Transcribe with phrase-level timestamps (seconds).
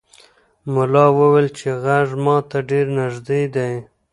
[0.73, 3.73] ملا وویل چې غږ ماته ډېر نږدې دی.